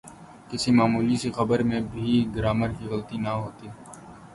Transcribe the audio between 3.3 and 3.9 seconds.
ہوتی۔